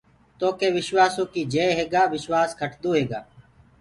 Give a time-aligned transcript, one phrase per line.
[0.39, 3.19] تو ڪي وشواسو ڪي جئي هيگآ وشوآس کٽسو هيگآ۔